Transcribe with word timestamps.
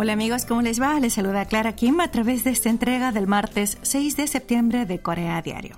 Hola 0.00 0.12
amigos, 0.12 0.44
¿cómo 0.44 0.62
les 0.62 0.80
va? 0.80 1.00
Les 1.00 1.14
saluda 1.14 1.44
Clara 1.46 1.74
Kim 1.74 1.98
a 1.98 2.12
través 2.12 2.44
de 2.44 2.50
esta 2.50 2.70
entrega 2.70 3.10
del 3.10 3.26
martes 3.26 3.78
6 3.82 4.16
de 4.16 4.28
septiembre 4.28 4.86
de 4.86 5.02
Corea 5.02 5.42
Diario. 5.42 5.74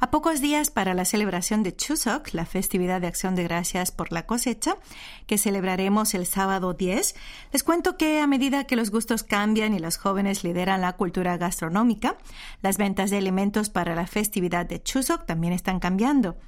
A 0.00 0.10
pocos 0.10 0.40
días 0.40 0.70
para 0.70 0.94
la 0.94 1.04
celebración 1.04 1.62
de 1.62 1.76
Chuseok, 1.76 2.32
la 2.32 2.46
festividad 2.46 3.02
de 3.02 3.08
acción 3.08 3.34
de 3.34 3.42
gracias 3.42 3.92
por 3.92 4.10
la 4.10 4.24
cosecha, 4.24 4.78
que 5.26 5.36
celebraremos 5.36 6.14
el 6.14 6.24
sábado 6.24 6.72
10, 6.72 7.14
les 7.52 7.62
cuento 7.62 7.98
que 7.98 8.20
a 8.20 8.26
medida 8.26 8.64
que 8.64 8.74
los 8.74 8.90
gustos 8.90 9.22
cambian 9.22 9.74
y 9.74 9.80
los 9.80 9.98
jóvenes 9.98 10.44
lideran 10.44 10.80
la 10.80 10.94
cultura 10.94 11.36
gastronómica, 11.36 12.16
las 12.62 12.78
ventas 12.78 13.10
de 13.10 13.18
alimentos 13.18 13.68
para 13.68 13.94
la 13.94 14.06
festividad 14.06 14.64
de 14.64 14.82
Chuseok 14.82 15.26
también 15.26 15.52
están 15.52 15.78
cambiando. 15.78 16.38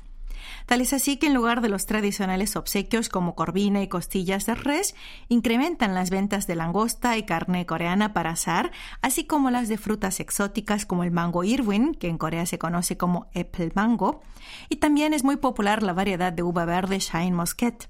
Tal 0.66 0.80
es 0.80 0.92
así 0.92 1.16
que 1.16 1.26
en 1.26 1.34
lugar 1.34 1.60
de 1.60 1.68
los 1.68 1.86
tradicionales 1.86 2.56
obsequios 2.56 3.08
como 3.08 3.34
corvina 3.34 3.82
y 3.82 3.88
costillas 3.88 4.46
de 4.46 4.54
res, 4.54 4.94
incrementan 5.28 5.94
las 5.94 6.10
ventas 6.10 6.46
de 6.46 6.56
langosta 6.56 7.16
y 7.16 7.24
carne 7.24 7.66
coreana 7.66 8.12
para 8.12 8.30
asar, 8.30 8.72
así 9.02 9.24
como 9.24 9.50
las 9.50 9.68
de 9.68 9.78
frutas 9.78 10.20
exóticas 10.20 10.86
como 10.86 11.04
el 11.04 11.10
mango 11.10 11.44
Irwin, 11.44 11.94
que 11.94 12.08
en 12.08 12.18
Corea 12.18 12.46
se 12.46 12.58
conoce 12.58 12.96
como 12.96 13.26
apple 13.34 13.72
mango, 13.74 14.22
y 14.68 14.76
también 14.76 15.14
es 15.14 15.24
muy 15.24 15.36
popular 15.36 15.82
la 15.82 15.92
variedad 15.92 16.32
de 16.32 16.42
uva 16.42 16.64
verde 16.64 16.98
Shine 16.98 17.34
Muscat. 17.34 17.84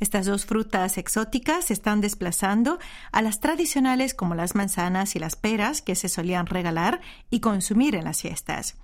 Estas 0.00 0.26
dos 0.26 0.44
frutas 0.44 0.98
exóticas 0.98 1.70
están 1.70 2.00
desplazando 2.00 2.78
a 3.12 3.22
las 3.22 3.40
tradicionales 3.40 4.14
como 4.14 4.34
las 4.34 4.54
manzanas 4.54 5.16
y 5.16 5.18
las 5.18 5.36
peras 5.36 5.82
que 5.82 5.94
se 5.94 6.08
solían 6.08 6.46
regalar 6.46 7.00
y 7.30 7.40
consumir 7.40 7.94
en 7.94 8.04
las 8.04 8.22
fiestas. 8.22 8.76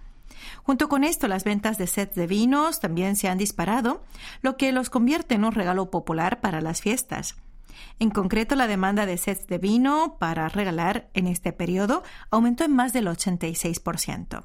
Junto 0.62 0.88
con 0.88 1.04
esto, 1.04 1.28
las 1.28 1.44
ventas 1.44 1.78
de 1.78 1.86
sets 1.86 2.14
de 2.14 2.26
vinos 2.26 2.80
también 2.80 3.16
se 3.16 3.28
han 3.28 3.38
disparado, 3.38 4.02
lo 4.42 4.56
que 4.56 4.72
los 4.72 4.90
convierte 4.90 5.34
en 5.34 5.44
un 5.44 5.52
regalo 5.52 5.90
popular 5.90 6.40
para 6.40 6.60
las 6.60 6.80
fiestas. 6.80 7.36
En 7.98 8.10
concreto, 8.10 8.54
la 8.56 8.66
demanda 8.66 9.06
de 9.06 9.16
sets 9.16 9.46
de 9.46 9.58
vino 9.58 10.16
para 10.18 10.48
regalar 10.48 11.08
en 11.14 11.26
este 11.26 11.52
periodo 11.52 12.02
aumentó 12.30 12.64
en 12.64 12.74
más 12.74 12.92
del 12.92 13.06
86%. 13.06 14.44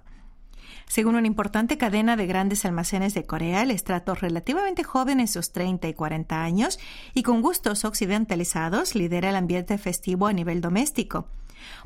Según 0.87 1.15
una 1.15 1.27
importante 1.27 1.77
cadena 1.77 2.15
de 2.15 2.27
grandes 2.27 2.63
almacenes 2.63 3.13
de 3.13 3.25
Corea, 3.25 3.63
el 3.63 3.71
estrato 3.71 4.13
relativamente 4.13 4.83
joven 4.83 5.19
en 5.19 5.27
sus 5.27 5.51
30 5.51 5.88
y 5.88 5.93
40 5.93 6.43
años 6.43 6.79
y 7.13 7.23
con 7.23 7.41
gustos 7.41 7.85
occidentalizados 7.85 8.93
lidera 8.93 9.29
el 9.29 9.35
ambiente 9.35 9.77
festivo 9.77 10.27
a 10.27 10.33
nivel 10.33 10.61
doméstico. 10.61 11.27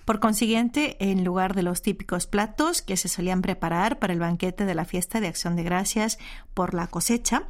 Por 0.05 0.19
consiguiente, 0.19 0.97
en 0.99 1.23
lugar 1.23 1.55
de 1.55 1.63
los 1.63 1.81
típicos 1.81 2.27
platos 2.27 2.81
que 2.81 2.97
se 2.97 3.07
solían 3.07 3.41
preparar 3.41 3.99
para 3.99 4.13
el 4.13 4.19
banquete 4.19 4.65
de 4.65 4.75
la 4.75 4.85
fiesta 4.85 5.19
de 5.19 5.27
acción 5.27 5.55
de 5.55 5.63
gracias 5.63 6.17
por 6.53 6.73
la 6.73 6.87
cosecha, 6.87 7.43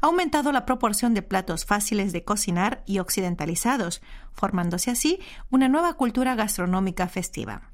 ha 0.00 0.06
aumentado 0.06 0.52
la 0.52 0.64
proporción 0.66 1.14
de 1.14 1.22
platos 1.22 1.64
fáciles 1.64 2.12
de 2.12 2.24
cocinar 2.24 2.82
y 2.86 2.98
occidentalizados, 2.98 4.02
formándose 4.32 4.90
así 4.90 5.18
una 5.50 5.68
nueva 5.68 5.94
cultura 5.94 6.34
gastronómica 6.34 7.08
festiva. 7.08 7.70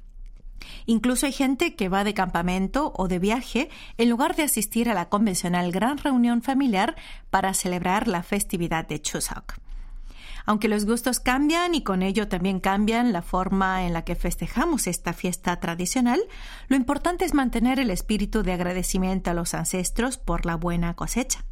Incluso 0.85 1.25
hay 1.25 1.33
gente 1.33 1.75
que 1.75 1.89
va 1.89 2.03
de 2.03 2.13
campamento 2.13 2.93
o 2.95 3.07
de 3.07 3.19
viaje 3.19 3.69
en 3.97 4.09
lugar 4.09 4.35
de 4.35 4.43
asistir 4.43 4.89
a 4.89 4.93
la 4.93 5.09
convencional 5.09 5.71
gran 5.71 5.97
reunión 5.97 6.41
familiar 6.41 6.95
para 7.29 7.53
celebrar 7.53 8.07
la 8.07 8.23
festividad 8.23 8.87
de 8.87 9.01
Chuseok. 9.01 9.62
Aunque 10.45 10.67
los 10.67 10.85
gustos 10.85 11.19
cambian 11.19 11.73
y 11.73 11.83
con 11.83 12.01
ello 12.01 12.27
también 12.27 12.59
cambian 12.59 13.13
la 13.13 13.21
forma 13.21 13.85
en 13.85 13.93
la 13.93 14.03
que 14.03 14.15
festejamos 14.15 14.87
esta 14.87 15.13
fiesta 15.13 15.59
tradicional, 15.59 16.21
lo 16.67 16.75
importante 16.75 17.25
es 17.25 17.33
mantener 17.33 17.79
el 17.79 17.89
espíritu 17.89 18.43
de 18.43 18.53
agradecimiento 18.53 19.31
a 19.31 19.33
los 19.33 19.53
ancestros 19.53 20.17
por 20.17 20.45
la 20.45 20.55
buena 20.55 20.95
cosecha. 20.95 21.45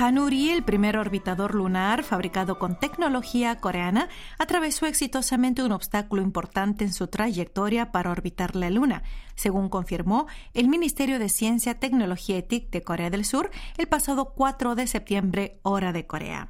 Tanuri, 0.00 0.48
el 0.48 0.62
primer 0.62 0.96
orbitador 0.96 1.54
lunar 1.54 2.04
fabricado 2.04 2.58
con 2.58 2.74
tecnología 2.80 3.60
coreana, 3.60 4.08
atravesó 4.38 4.86
exitosamente 4.86 5.62
un 5.62 5.72
obstáculo 5.72 6.22
importante 6.22 6.84
en 6.84 6.94
su 6.94 7.08
trayectoria 7.08 7.92
para 7.92 8.10
orbitar 8.10 8.56
la 8.56 8.70
Luna, 8.70 9.02
según 9.34 9.68
confirmó 9.68 10.26
el 10.54 10.68
Ministerio 10.68 11.18
de 11.18 11.28
Ciencia, 11.28 11.78
Tecnología 11.78 12.38
y 12.38 12.42
TIC 12.42 12.70
de 12.70 12.80
Corea 12.80 13.10
del 13.10 13.26
Sur 13.26 13.50
el 13.76 13.88
pasado 13.88 14.32
4 14.34 14.74
de 14.74 14.86
septiembre, 14.86 15.60
hora 15.64 15.92
de 15.92 16.06
Corea. 16.06 16.48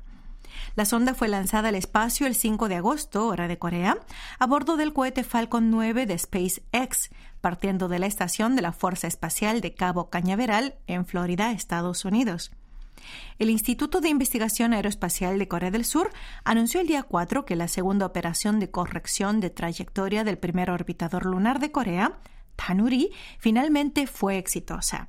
La 0.76 0.84
sonda 0.84 1.14
fue 1.14 1.26
lanzada 1.26 1.70
al 1.70 1.74
espacio 1.74 2.28
el 2.28 2.36
5 2.36 2.68
de 2.68 2.76
agosto, 2.76 3.26
hora 3.26 3.48
de 3.48 3.58
Corea, 3.58 3.98
a 4.38 4.46
bordo 4.46 4.76
del 4.76 4.92
cohete 4.92 5.24
Falcon 5.24 5.72
9 5.72 6.06
de 6.06 6.16
SpaceX, 6.16 7.10
partiendo 7.40 7.88
de 7.88 7.98
la 7.98 8.06
estación 8.06 8.54
de 8.54 8.62
la 8.62 8.70
Fuerza 8.70 9.08
Espacial 9.08 9.60
de 9.60 9.74
Cabo 9.74 10.08
Cañaveral, 10.08 10.76
en 10.86 11.04
Florida, 11.04 11.50
Estados 11.50 12.04
Unidos. 12.04 12.52
El 13.38 13.50
Instituto 13.50 14.00
de 14.00 14.08
Investigación 14.08 14.72
Aeroespacial 14.72 15.38
de 15.38 15.48
Corea 15.48 15.70
del 15.70 15.84
Sur 15.84 16.10
anunció 16.44 16.80
el 16.80 16.86
día 16.86 17.02
4 17.02 17.44
que 17.44 17.56
la 17.56 17.68
segunda 17.68 18.06
operación 18.06 18.60
de 18.60 18.70
corrección 18.70 19.40
de 19.40 19.50
trayectoria 19.50 20.24
del 20.24 20.38
primer 20.38 20.70
orbitador 20.70 21.26
lunar 21.26 21.60
de 21.60 21.72
Corea, 21.72 22.18
Tanuri, 22.56 23.10
finalmente 23.38 24.06
fue 24.06 24.38
exitosa. 24.38 25.08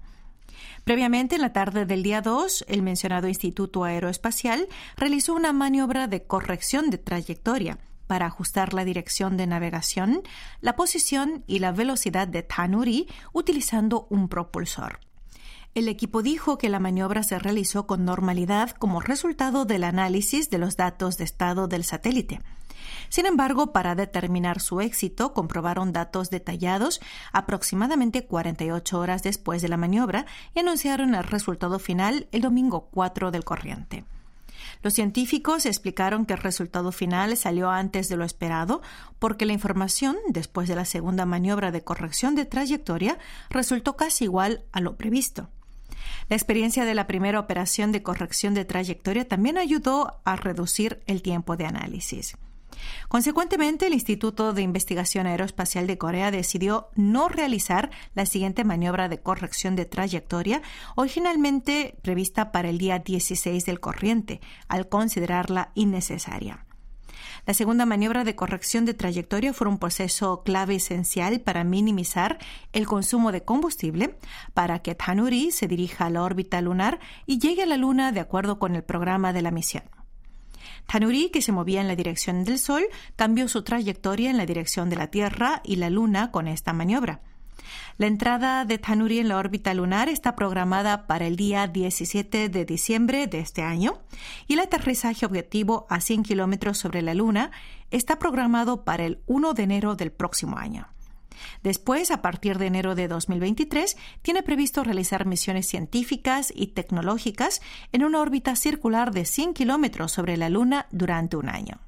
Previamente, 0.83 1.35
en 1.35 1.41
la 1.41 1.53
tarde 1.53 1.85
del 1.85 2.03
día 2.03 2.21
2, 2.21 2.65
el 2.67 2.81
mencionado 2.81 3.27
Instituto 3.27 3.83
Aeroespacial 3.83 4.67
realizó 4.97 5.33
una 5.33 5.53
maniobra 5.53 6.07
de 6.07 6.23
corrección 6.23 6.89
de 6.89 6.97
trayectoria 6.97 7.77
para 8.07 8.25
ajustar 8.25 8.73
la 8.73 8.83
dirección 8.83 9.37
de 9.37 9.47
navegación, 9.47 10.21
la 10.59 10.75
posición 10.75 11.43
y 11.47 11.59
la 11.59 11.71
velocidad 11.71 12.27
de 12.27 12.43
Tanuri 12.43 13.07
utilizando 13.31 14.07
un 14.09 14.27
propulsor. 14.27 14.99
El 15.73 15.87
equipo 15.87 16.21
dijo 16.21 16.57
que 16.57 16.67
la 16.67 16.79
maniobra 16.79 17.23
se 17.23 17.39
realizó 17.39 17.87
con 17.87 18.03
normalidad 18.03 18.71
como 18.71 18.99
resultado 18.99 19.63
del 19.63 19.85
análisis 19.85 20.49
de 20.49 20.57
los 20.57 20.75
datos 20.75 21.17
de 21.17 21.23
estado 21.23 21.69
del 21.69 21.85
satélite. 21.85 22.41
Sin 23.07 23.25
embargo, 23.25 23.71
para 23.71 23.95
determinar 23.95 24.59
su 24.59 24.81
éxito, 24.81 25.33
comprobaron 25.33 25.93
datos 25.93 26.29
detallados 26.29 26.99
aproximadamente 27.31 28.25
48 28.25 28.99
horas 28.99 29.23
después 29.23 29.61
de 29.61 29.69
la 29.69 29.77
maniobra 29.77 30.25
y 30.53 30.59
anunciaron 30.59 31.15
el 31.15 31.23
resultado 31.23 31.79
final 31.79 32.27
el 32.33 32.41
domingo 32.41 32.89
4 32.91 33.31
del 33.31 33.45
corriente. 33.45 34.03
Los 34.83 34.93
científicos 34.93 35.65
explicaron 35.65 36.25
que 36.25 36.33
el 36.33 36.39
resultado 36.39 36.91
final 36.91 37.37
salió 37.37 37.69
antes 37.69 38.09
de 38.09 38.17
lo 38.17 38.25
esperado 38.25 38.81
porque 39.19 39.45
la 39.45 39.53
información, 39.53 40.17
después 40.27 40.67
de 40.67 40.75
la 40.75 40.85
segunda 40.85 41.25
maniobra 41.25 41.71
de 41.71 41.81
corrección 41.81 42.35
de 42.35 42.43
trayectoria, 42.45 43.19
resultó 43.49 43.95
casi 43.95 44.25
igual 44.25 44.65
a 44.73 44.81
lo 44.81 44.97
previsto. 44.97 45.49
La 46.29 46.35
experiencia 46.35 46.85
de 46.85 46.95
la 46.95 47.07
primera 47.07 47.39
operación 47.39 47.91
de 47.91 48.03
corrección 48.03 48.53
de 48.53 48.65
trayectoria 48.65 49.27
también 49.27 49.57
ayudó 49.57 50.21
a 50.23 50.35
reducir 50.35 51.01
el 51.07 51.21
tiempo 51.21 51.57
de 51.57 51.65
análisis. 51.65 52.37
Consecuentemente, 53.07 53.87
el 53.87 53.93
Instituto 53.93 54.53
de 54.53 54.61
Investigación 54.61 55.27
Aeroespacial 55.27 55.87
de 55.87 55.97
Corea 55.97 56.31
decidió 56.31 56.89
no 56.95 57.29
realizar 57.29 57.91
la 58.15 58.25
siguiente 58.25 58.63
maniobra 58.63 59.09
de 59.09 59.19
corrección 59.19 59.75
de 59.75 59.85
trayectoria, 59.85 60.61
originalmente 60.95 61.95
prevista 62.01 62.51
para 62.51 62.69
el 62.69 62.77
día 62.77 62.99
16 62.99 63.65
del 63.65 63.79
corriente, 63.79 64.41
al 64.67 64.89
considerarla 64.89 65.71
innecesaria. 65.75 66.65
La 67.45 67.53
segunda 67.53 67.85
maniobra 67.85 68.23
de 68.23 68.35
corrección 68.35 68.85
de 68.85 68.93
trayectoria 68.93 69.53
fue 69.53 69.67
un 69.67 69.79
proceso 69.79 70.43
clave 70.43 70.75
esencial 70.75 71.41
para 71.41 71.63
minimizar 71.63 72.37
el 72.71 72.85
consumo 72.85 73.31
de 73.31 73.43
combustible 73.43 74.17
para 74.53 74.79
que 74.79 74.93
Tanuri 74.93 75.51
se 75.51 75.67
dirija 75.67 76.05
a 76.05 76.09
la 76.11 76.21
órbita 76.21 76.61
lunar 76.61 76.99
y 77.25 77.39
llegue 77.39 77.63
a 77.63 77.65
la 77.65 77.77
Luna 77.77 78.11
de 78.11 78.19
acuerdo 78.19 78.59
con 78.59 78.75
el 78.75 78.83
programa 78.83 79.33
de 79.33 79.41
la 79.41 79.51
misión. 79.51 79.83
Tanuri, 80.85 81.29
que 81.29 81.41
se 81.41 81.51
movía 81.51 81.81
en 81.81 81.87
la 81.87 81.95
dirección 81.95 82.43
del 82.43 82.59
Sol, 82.59 82.83
cambió 83.15 83.47
su 83.47 83.63
trayectoria 83.63 84.29
en 84.29 84.37
la 84.37 84.45
dirección 84.45 84.89
de 84.89 84.97
la 84.97 85.07
Tierra 85.07 85.61
y 85.63 85.77
la 85.77 85.89
Luna 85.89 86.31
con 86.31 86.47
esta 86.47 86.73
maniobra. 86.73 87.21
La 87.97 88.07
entrada 88.07 88.65
de 88.65 88.77
Tanuri 88.77 89.19
en 89.19 89.27
la 89.27 89.37
órbita 89.37 89.73
lunar 89.73 90.09
está 90.09 90.35
programada 90.35 91.07
para 91.07 91.27
el 91.27 91.35
día 91.35 91.67
17 91.67 92.49
de 92.49 92.65
diciembre 92.65 93.27
de 93.27 93.39
este 93.39 93.61
año 93.61 93.99
y 94.47 94.53
el 94.53 94.59
aterrizaje 94.59 95.25
objetivo 95.25 95.85
a 95.89 96.01
100 96.01 96.23
kilómetros 96.23 96.77
sobre 96.77 97.01
la 97.01 97.13
Luna 97.13 97.51
está 97.91 98.19
programado 98.19 98.83
para 98.83 99.05
el 99.05 99.19
1 99.27 99.53
de 99.53 99.63
enero 99.63 99.95
del 99.95 100.11
próximo 100.11 100.57
año. 100.57 100.87
Después, 101.63 102.11
a 102.11 102.21
partir 102.21 102.57
de 102.57 102.67
enero 102.67 102.95
de 102.95 103.07
2023, 103.07 103.97
tiene 104.21 104.43
previsto 104.43 104.83
realizar 104.83 105.25
misiones 105.25 105.67
científicas 105.67 106.51
y 106.55 106.67
tecnológicas 106.67 107.61
en 107.91 108.03
una 108.03 108.19
órbita 108.19 108.55
circular 108.55 109.11
de 109.11 109.25
100 109.25 109.53
kilómetros 109.53 110.11
sobre 110.11 110.37
la 110.37 110.49
Luna 110.49 110.87
durante 110.91 111.37
un 111.37 111.49
año. 111.49 111.79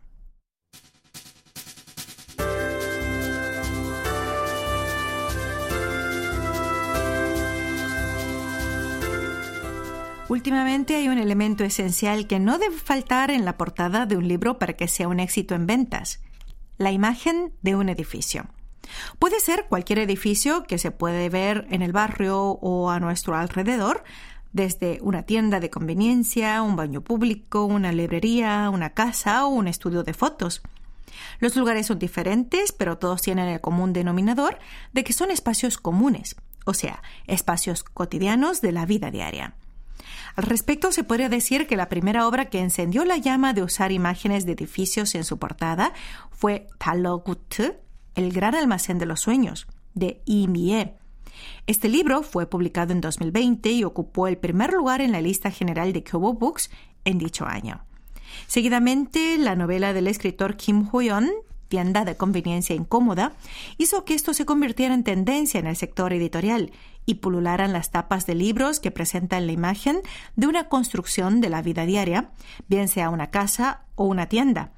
Últimamente 10.33 10.95
hay 10.95 11.09
un 11.09 11.19
elemento 11.19 11.63
esencial 11.63 12.25
que 12.25 12.39
no 12.39 12.57
debe 12.57 12.75
faltar 12.75 13.30
en 13.30 13.45
la 13.45 13.56
portada 13.56 14.07
de 14.07 14.18
un 14.18 14.27
libro 14.27 14.57
para 14.57 14.74
que 14.74 14.88
sea 14.88 15.07
un 15.07 15.19
éxito 15.19 15.53
en 15.53 15.68
ventas, 15.68 16.21
la 16.80 16.91
imagen 16.91 17.53
de 17.62 17.75
un 17.75 17.88
edificio. 17.88 18.47
Puede 19.19 19.39
ser 19.39 19.68
cualquier 19.69 20.00
edificio 20.00 20.63
que 20.63 20.80
se 20.80 20.89
puede 20.89 21.30
ver 21.30 21.68
en 21.69 21.83
el 21.83 21.91
barrio 21.91 22.39
o 22.39 22.89
a 22.89 23.00
nuestro 23.00 23.35
alrededor, 23.35 24.03
desde 24.53 24.97
una 25.03 25.21
tienda 25.21 25.59
de 25.59 25.69
conveniencia, 25.69 26.63
un 26.63 26.77
baño 26.77 27.01
público, 27.01 27.65
una 27.65 27.91
librería, 27.91 28.71
una 28.71 28.89
casa 28.95 29.45
o 29.45 29.50
un 29.50 29.68
estudio 29.68 30.01
de 30.01 30.15
fotos. 30.15 30.63
Los 31.41 31.56
lugares 31.56 31.85
son 31.85 32.00
diferentes, 32.00 32.71
pero 32.71 32.97
todos 32.97 33.21
tienen 33.21 33.50
el 33.50 33.62
común 33.62 33.94
denominador 33.94 34.57
de 34.94 35.03
que 35.03 35.13
son 35.13 35.30
espacios 35.30 35.77
comunes, 35.77 36.35
o 36.65 36.74
sea, 36.74 37.03
espacios 37.27 37.83
cotidianos 37.83 38.62
de 38.62 38.71
la 38.71 38.88
vida 38.88 39.12
diaria. 39.12 39.53
Al 40.36 40.44
respecto, 40.46 40.92
se 40.92 41.04
podría 41.04 41.30
decir 41.30 41.68
que 41.68 41.78
la 41.78 41.90
primera 41.90 42.28
obra 42.28 42.50
que 42.50 42.60
encendió 42.60 43.06
la 43.06 43.18
llama 43.18 43.54
de 43.54 43.64
usar 43.64 43.92
imágenes 43.92 44.46
de 44.46 44.54
edificios 44.54 45.16
en 45.16 45.24
su 45.24 45.38
portada 45.38 45.94
fue 46.32 46.68
Talogut, 46.78 47.56
el 48.16 48.32
gran 48.32 48.56
almacén 48.56 48.98
de 49.00 49.06
los 49.06 49.22
sueños, 49.22 49.68
de 49.94 50.22
Imie. 50.26 50.94
Este 51.68 51.90
libro 51.90 52.24
fue 52.24 52.50
publicado 52.50 52.94
en 52.94 53.02
2020 53.02 53.72
y 53.72 53.84
ocupó 53.84 54.28
el 54.28 54.38
primer 54.38 54.74
lugar 54.74 55.02
en 55.02 55.12
la 55.12 55.22
lista 55.22 55.52
general 55.52 55.94
de 55.94 56.04
Kobo 56.04 56.34
Books 56.34 56.70
en 57.06 57.18
dicho 57.18 57.46
año. 57.46 57.86
Seguidamente, 58.48 59.38
la 59.38 59.56
novela 59.56 59.94
del 59.94 60.08
escritor 60.08 60.56
Kim 60.56 60.88
Ho-yeon, 60.92 61.30
Tienda 61.74 62.06
de 62.06 62.16
conveniencia 62.16 62.75
incómoda, 62.75 63.34
hizo 63.80 64.06
que 64.06 64.14
esto 64.14 64.36
se 64.36 64.46
convirtiera 64.46 64.94
en 64.94 65.04
tendencia 65.04 65.60
en 65.60 65.66
el 65.66 65.75
sector 65.75 66.14
editorial 66.14 66.72
y 67.08 67.16
pulularan 67.16 67.74
las 67.74 67.90
tapas 67.90 68.28
de 68.28 68.36
libros 68.36 68.80
que 68.80 68.92
presentan 68.92 69.48
la 69.48 69.54
imagen 69.54 70.02
de 70.36 70.46
una 70.46 70.70
construcción 70.70 71.42
de 71.42 71.50
la 71.50 71.64
vida 71.64 71.88
diaria, 71.88 72.30
bien 72.68 72.90
sea 72.90 73.10
una 73.10 73.31
casa 73.31 73.81
o 73.96 74.06
una 74.06 74.30
tienda. 74.30 74.70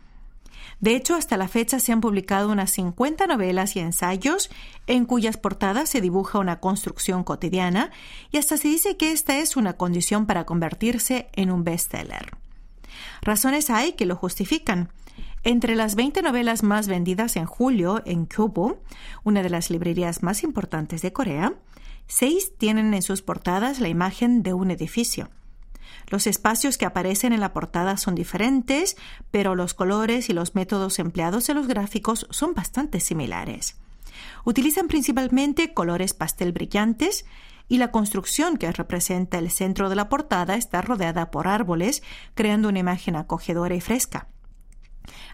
De 0.80 0.96
hecho, 0.96 1.16
hasta 1.16 1.36
la 1.36 1.50
fecha 1.50 1.80
se 1.80 1.92
han 1.92 2.00
publicado 2.00 2.50
unas 2.50 2.72
50 2.72 3.28
novelas 3.28 3.76
y 3.76 3.82
ensayos 3.82 4.50
en 4.88 5.04
cuyas 5.04 5.36
portadas 5.36 5.90
se 5.90 6.00
dibuja 6.00 6.40
una 6.40 6.62
construcción 6.62 7.26
cotidiana 7.26 7.92
y 8.32 8.38
hasta 8.38 8.56
se 8.56 8.70
dice 8.70 8.96
que 8.96 9.12
esta 9.12 9.40
es 9.40 9.58
una 9.58 9.74
condición 9.74 10.28
para 10.28 10.46
convertirse 10.46 11.28
en 11.34 11.52
un 11.52 11.66
bestseller. 11.66 12.38
Razones 13.22 13.70
hay 13.70 13.94
que 13.94 14.06
lo 14.06 14.16
justifican. 14.16 14.88
Entre 15.48 15.76
las 15.76 15.94
20 15.94 16.24
novelas 16.24 16.64
más 16.64 16.88
vendidas 16.88 17.36
en 17.36 17.46
julio 17.46 18.02
en 18.06 18.26
Kyobo, 18.26 18.82
una 19.24 19.44
de 19.44 19.52
las 19.52 19.70
librerías 19.70 20.24
más 20.24 20.44
importantes 20.44 21.04
de 21.04 21.14
Corea, 21.14 21.54
seis 22.08 22.54
tienen 22.58 22.96
en 22.96 23.04
sus 23.04 23.22
portadas 23.22 23.80
la 23.80 23.88
imagen 23.88 24.42
de 24.42 24.56
un 24.56 24.72
edificio. 24.72 25.30
Los 26.08 26.26
espacios 26.26 26.80
que 26.80 26.88
aparecen 26.88 27.32
en 27.32 27.42
la 27.42 27.54
portada 27.54 27.96
son 27.98 28.16
diferentes, 28.16 28.98
pero 29.30 29.54
los 29.54 29.76
colores 29.76 30.32
y 30.32 30.34
los 30.34 30.56
métodos 30.56 30.98
empleados 30.98 31.48
en 31.48 31.58
los 31.58 31.68
gráficos 31.68 32.26
son 32.32 32.56
bastante 32.56 33.00
similares. 33.00 33.78
Utilizan 34.46 34.88
principalmente 34.88 35.76
colores 35.76 36.16
pastel 36.16 36.54
brillantes 36.54 37.24
y 37.68 37.78
la 37.78 37.92
construcción 37.92 38.58
que 38.58 38.72
representa 38.72 39.38
el 39.38 39.52
centro 39.52 39.90
de 39.90 39.96
la 39.96 40.10
portada 40.10 40.56
está 40.56 40.82
rodeada 40.82 41.30
por 41.30 41.48
árboles, 41.48 42.02
creando 42.34 42.68
una 42.68 42.80
imagen 42.80 43.16
acogedora 43.16 43.76
y 43.76 43.82
fresca. 43.82 44.28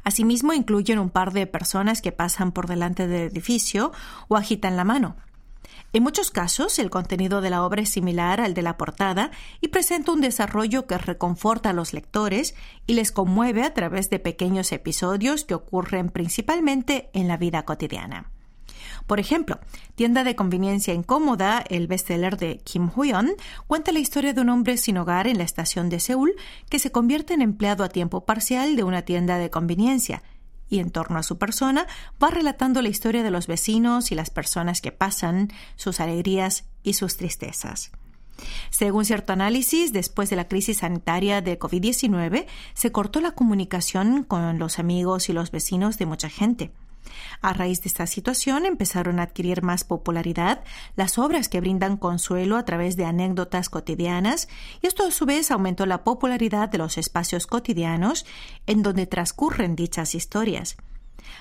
Asimismo, 0.04 0.54
incluyen 0.54 1.00
un 1.00 1.10
par 1.10 1.34
de 1.34 1.48
personas 1.48 2.02
que 2.02 2.12
pasan 2.12 2.52
por 2.52 2.68
delante 2.68 3.08
del 3.08 3.32
edificio 3.32 3.92
o 4.28 4.38
agitan 4.38 4.78
la 4.78 4.84
mano. 4.84 5.16
En 5.94 6.04
muchos 6.04 6.32
casos, 6.32 6.80
el 6.80 6.90
contenido 6.90 7.42
de 7.42 7.50
la 7.50 7.64
obra 7.64 7.82
es 7.82 7.90
similar 7.90 8.40
al 8.40 8.54
de 8.54 8.62
la 8.62 8.78
portada 8.78 9.32
y 9.60 9.68
presenta 9.68 10.14
un 10.14 10.22
desarrollo 10.22 10.88
que 10.88 10.98
reconforta 10.98 11.72
a 11.72 11.74
los 11.74 11.94
lectores 11.94 12.56
y 12.88 12.94
les 12.94 13.12
conmueve 13.12 13.64
a 13.64 13.74
través 13.74 14.10
de 14.10 14.20
pequeños 14.20 14.72
episodios 14.72 15.44
que 15.44 15.54
ocurren 15.54 16.10
principalmente 16.10 17.10
en 17.14 17.28
la 17.28 17.36
vida 17.36 17.66
cotidiana. 17.66 18.32
Por 19.12 19.20
ejemplo, 19.20 19.60
Tienda 19.96 20.24
de 20.24 20.38
conveniencia 20.38 20.94
incómoda, 20.94 21.66
el 21.68 21.88
bestseller 21.88 22.38
de 22.38 22.60
Kim 22.60 22.90
Ho-yeon, 22.96 23.32
cuenta 23.68 23.92
la 23.92 24.00
historia 24.00 24.32
de 24.32 24.40
un 24.40 24.48
hombre 24.48 24.78
sin 24.78 24.98
hogar 24.98 25.28
en 25.28 25.38
la 25.38 25.44
estación 25.44 25.90
de 25.90 26.00
Seúl 26.00 26.32
que 26.70 26.80
se 26.80 26.94
convierte 26.94 27.34
en 27.34 27.42
empleado 27.42 27.84
a 27.84 27.90
tiempo 27.90 28.24
parcial 28.24 28.78
de 28.78 28.86
una 28.86 29.02
tienda 29.02 29.38
de 29.38 29.50
conveniencia 29.50 30.24
y 30.70 30.80
en 30.80 30.92
torno 30.92 31.20
a 31.20 31.24
su 31.24 31.38
persona 31.38 31.88
va 32.24 32.30
relatando 32.30 32.82
la 32.82 32.88
historia 32.88 33.22
de 33.22 33.32
los 33.32 33.48
vecinos 33.48 34.14
y 34.14 34.16
las 34.16 34.30
personas 34.30 34.80
que 34.80 34.94
pasan, 34.94 35.50
sus 35.76 36.00
alegrías 36.00 36.64
y 36.82 36.94
sus 36.94 37.18
tristezas. 37.18 37.92
Según 38.70 39.04
cierto 39.04 39.34
análisis, 39.34 39.92
después 39.92 40.30
de 40.30 40.38
la 40.38 40.48
crisis 40.48 40.78
sanitaria 40.78 41.42
de 41.42 41.60
COVID-19, 41.60 42.46
se 42.76 42.92
cortó 42.94 43.20
la 43.20 43.32
comunicación 43.32 44.24
con 44.24 44.58
los 44.58 44.80
amigos 44.80 45.28
y 45.28 45.34
los 45.34 45.52
vecinos 45.52 45.98
de 45.98 46.06
mucha 46.06 46.30
gente. 46.30 46.72
A 47.42 47.54
raíz 47.54 47.82
de 47.82 47.88
esta 47.88 48.08
situación 48.08 48.66
empezaron 48.66 49.20
a 49.20 49.24
adquirir 49.24 49.64
más 49.64 49.84
popularidad 49.84 50.64
las 50.96 51.18
obras 51.18 51.50
que 51.50 51.60
brindan 51.60 51.98
consuelo 51.98 52.58
a 52.58 52.66
través 52.66 52.96
de 52.96 53.06
anécdotas 53.06 53.70
cotidianas 53.70 54.48
y 54.82 54.88
esto 54.88 55.06
a 55.06 55.12
su 55.12 55.26
vez 55.26 55.52
aumentó 55.52 55.86
la 55.86 56.04
popularidad 56.04 56.70
de 56.70 56.78
los 56.78 56.98
espacios 56.98 57.48
cotidianos 57.48 58.26
en 58.68 58.84
donde 58.84 59.08
transcurren 59.08 59.76
dichas 59.76 60.16
historias. 60.16 60.78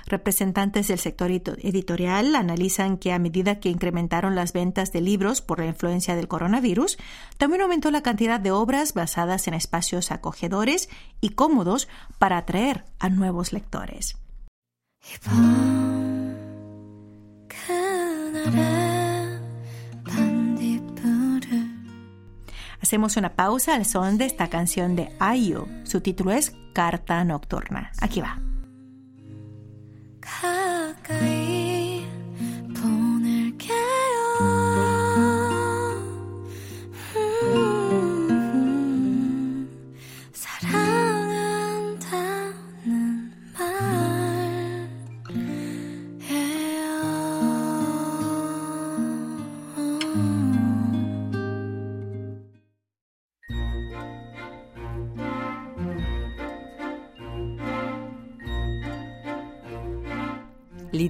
Representantes 0.06 0.88
del 0.88 0.98
sector 0.98 1.30
editorial 1.30 2.34
analizan 2.34 2.96
que 2.96 3.12
a 3.12 3.18
medida 3.18 3.60
que 3.60 3.68
incrementaron 3.68 4.34
las 4.34 4.52
ventas 4.52 4.92
de 4.92 5.00
libros 5.00 5.40
por 5.40 5.60
la 5.60 5.66
influencia 5.66 6.16
del 6.16 6.28
coronavirus, 6.28 6.98
también 7.38 7.62
aumentó 7.62 7.90
la 7.90 8.02
cantidad 8.02 8.40
de 8.40 8.50
obras 8.50 8.94
basadas 8.94 9.48
en 9.48 9.54
espacios 9.54 10.10
acogedores 10.10 10.88
y 11.20 11.30
cómodos 11.30 11.88
para 12.18 12.38
atraer 12.38 12.84
a 12.98 13.08
nuevos 13.08 13.52
lectores. 13.52 14.16
Hacemos 22.82 23.17
una 23.17 23.35
pausa 23.35 23.76
al 23.76 23.87
son 23.87 24.19
de 24.19 24.25
esta 24.25 24.49
canción 24.49 24.97
de 24.97 25.14
Ayu. 25.20 25.69
Su 25.85 26.00
título 26.00 26.32
es 26.32 26.52
Carta 26.73 27.23
Nocturna. 27.25 27.93
Aquí 28.00 28.20
va. 28.20 28.50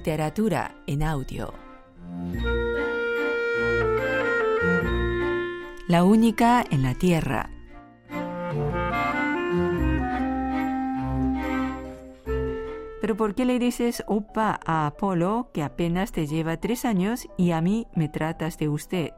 Literatura 0.01 0.73
en 0.87 1.03
audio. 1.03 1.53
La 5.87 6.03
única 6.03 6.65
en 6.71 6.81
la 6.81 6.95
Tierra. 6.95 7.51
Pero 12.99 13.15
¿por 13.15 13.35
qué 13.35 13.45
le 13.45 13.59
dices 13.59 14.03
opa 14.07 14.59
a 14.65 14.87
Apolo 14.87 15.51
que 15.53 15.61
apenas 15.61 16.11
te 16.11 16.25
lleva 16.25 16.57
tres 16.57 16.83
años 16.83 17.27
y 17.37 17.51
a 17.51 17.61
mí 17.61 17.85
me 17.93 18.09
tratas 18.09 18.57
de 18.57 18.69
usted? 18.69 19.11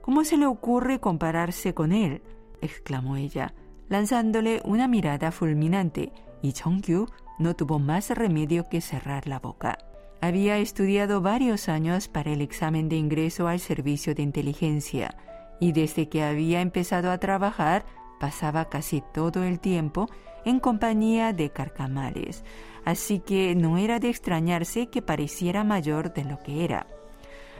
¿Cómo 0.00 0.24
se 0.24 0.38
le 0.38 0.46
ocurre 0.46 0.98
compararse 0.98 1.74
con 1.74 1.92
él? 1.92 2.22
exclamó 2.62 3.18
ella, 3.18 3.52
lanzándole 3.90 4.62
una 4.64 4.88
mirada 4.88 5.30
fulminante, 5.30 6.10
y 6.40 6.54
Chongkyu 6.54 7.04
no 7.38 7.54
tuvo 7.54 7.78
más 7.78 8.08
remedio 8.08 8.66
que 8.70 8.80
cerrar 8.80 9.26
la 9.26 9.40
boca. 9.40 9.76
Había 10.22 10.58
estudiado 10.58 11.22
varios 11.22 11.68
años 11.68 12.08
para 12.08 12.30
el 12.30 12.42
examen 12.42 12.88
de 12.90 12.96
ingreso 12.96 13.48
al 13.48 13.58
servicio 13.58 14.14
de 14.14 14.22
inteligencia 14.22 15.16
y 15.60 15.72
desde 15.72 16.08
que 16.08 16.22
había 16.22 16.60
empezado 16.60 17.10
a 17.10 17.18
trabajar 17.18 17.86
pasaba 18.18 18.66
casi 18.66 19.02
todo 19.14 19.44
el 19.44 19.60
tiempo 19.60 20.08
en 20.44 20.60
compañía 20.60 21.32
de 21.32 21.50
carcamales, 21.50 22.44
así 22.84 23.20
que 23.20 23.54
no 23.54 23.78
era 23.78 23.98
de 23.98 24.10
extrañarse 24.10 24.88
que 24.88 25.00
pareciera 25.00 25.64
mayor 25.64 26.12
de 26.12 26.24
lo 26.24 26.38
que 26.38 26.64
era. 26.64 26.86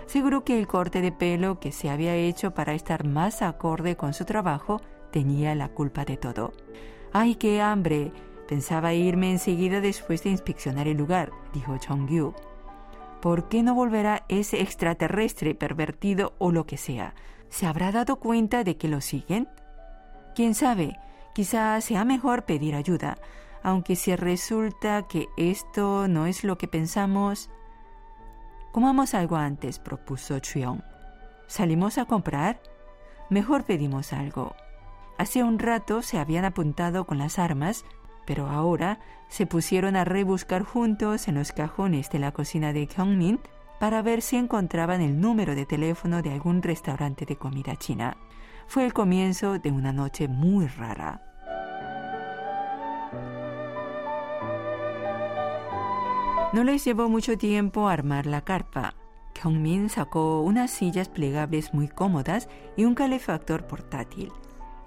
Seguro 0.06 0.44
que 0.44 0.58
el 0.58 0.66
corte 0.66 1.00
de 1.00 1.12
pelo 1.12 1.60
que 1.60 1.72
se 1.72 1.88
había 1.88 2.14
hecho 2.14 2.52
para 2.52 2.74
estar 2.74 3.06
más 3.06 3.42
acorde 3.42 3.96
con 3.96 4.12
su 4.12 4.24
trabajo 4.24 4.80
tenía 5.12 5.54
la 5.54 5.68
culpa 5.68 6.04
de 6.04 6.16
todo. 6.16 6.52
¡Ay, 7.12 7.36
qué 7.36 7.60
hambre! 7.62 8.12
Pensaba 8.48 8.92
irme 8.92 9.30
enseguida 9.30 9.80
después 9.80 10.24
de 10.24 10.30
inspeccionar 10.30 10.88
el 10.88 10.96
lugar, 10.96 11.30
dijo 11.54 11.76
Chong-yu. 11.78 12.34
¿Por 13.20 13.48
qué 13.48 13.62
no 13.62 13.74
volverá 13.74 14.24
ese 14.28 14.62
extraterrestre 14.62 15.54
pervertido 15.54 16.34
o 16.38 16.52
lo 16.52 16.64
que 16.64 16.78
sea? 16.78 17.14
¿Se 17.50 17.66
habrá 17.66 17.92
dado 17.92 18.16
cuenta 18.16 18.64
de 18.64 18.76
que 18.76 18.88
lo 18.88 19.00
siguen? 19.00 19.48
¿Quién 20.34 20.54
sabe? 20.54 20.98
Quizá 21.34 21.80
sea 21.80 22.04
mejor 22.04 22.44
pedir 22.44 22.74
ayuda, 22.74 23.18
aunque 23.62 23.94
si 23.94 24.16
resulta 24.16 25.06
que 25.06 25.28
esto 25.36 26.08
no 26.08 26.26
es 26.26 26.44
lo 26.44 26.56
que 26.56 26.66
pensamos. 26.66 27.50
Comamos 28.72 29.14
algo 29.14 29.36
antes, 29.36 29.78
propuso 29.78 30.38
Chuyong. 30.38 30.82
¿Salimos 31.46 31.98
a 31.98 32.06
comprar? 32.06 32.62
Mejor 33.28 33.64
pedimos 33.64 34.12
algo. 34.12 34.54
Hace 35.18 35.42
un 35.42 35.58
rato 35.58 36.00
se 36.00 36.18
habían 36.18 36.46
apuntado 36.46 37.04
con 37.04 37.18
las 37.18 37.38
armas, 37.38 37.84
pero 38.30 38.46
ahora 38.46 39.00
se 39.26 39.44
pusieron 39.44 39.96
a 39.96 40.04
rebuscar 40.04 40.62
juntos 40.62 41.26
en 41.26 41.34
los 41.34 41.50
cajones 41.50 42.10
de 42.10 42.20
la 42.20 42.30
cocina 42.30 42.72
de 42.72 42.86
Kyungmin 42.86 43.40
para 43.80 44.02
ver 44.02 44.22
si 44.22 44.36
encontraban 44.36 45.00
el 45.00 45.20
número 45.20 45.56
de 45.56 45.66
teléfono 45.66 46.22
de 46.22 46.32
algún 46.32 46.62
restaurante 46.62 47.26
de 47.26 47.34
comida 47.34 47.74
china. 47.74 48.16
Fue 48.68 48.84
el 48.84 48.92
comienzo 48.92 49.58
de 49.58 49.72
una 49.72 49.92
noche 49.92 50.28
muy 50.28 50.68
rara. 50.68 51.20
No 56.52 56.62
les 56.62 56.84
llevó 56.84 57.08
mucho 57.08 57.36
tiempo 57.36 57.88
armar 57.88 58.26
la 58.26 58.42
carpa. 58.42 58.94
Kyungmin 59.34 59.88
sacó 59.88 60.42
unas 60.42 60.70
sillas 60.70 61.08
plegables 61.08 61.74
muy 61.74 61.88
cómodas 61.88 62.48
y 62.76 62.84
un 62.84 62.94
calefactor 62.94 63.66
portátil. 63.66 64.30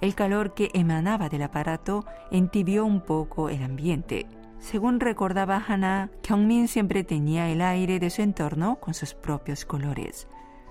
El 0.03 0.15
calor 0.15 0.53
que 0.53 0.69
emanaba 0.73 1.29
del 1.29 1.43
aparato 1.43 2.03
entibió 2.29 2.85
un 2.85 2.99
poco 2.99 3.47
el 3.47 3.63
ambiente. 3.63 4.25
Según 4.59 4.99
recordaba 4.99 5.63
Hana, 5.65 6.09
Kyungmin 6.23 6.67
siempre 6.67 7.05
tenía 7.05 7.49
el 7.49 7.61
aire 7.61 8.01
de 8.01 8.09
su 8.09 8.21
entorno 8.21 8.81
con 8.81 8.93
sus 8.95 9.13
propios 9.13 9.63
colores. 9.63 10.27